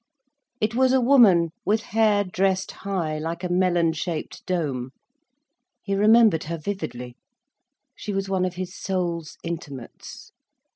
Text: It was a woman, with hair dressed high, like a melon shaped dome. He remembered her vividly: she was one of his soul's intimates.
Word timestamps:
It 0.59 0.73
was 0.73 0.93
a 0.93 0.99
woman, 0.99 1.51
with 1.63 1.83
hair 1.93 2.23
dressed 2.23 2.71
high, 2.71 3.19
like 3.19 3.43
a 3.43 3.49
melon 3.49 3.93
shaped 3.93 4.43
dome. 4.47 4.89
He 5.83 5.93
remembered 5.93 6.45
her 6.45 6.57
vividly: 6.57 7.17
she 7.95 8.11
was 8.11 8.27
one 8.27 8.43
of 8.43 8.55
his 8.55 8.75
soul's 8.75 9.37
intimates. 9.43 10.31